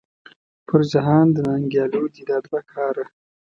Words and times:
پر 0.67 0.81
جهان 0.91 1.25
د 1.35 1.37
ننګیالو 1.47 2.03
دې 2.13 2.23
دا 2.29 2.37
دوه 2.45 2.59
کاره. 2.71 3.05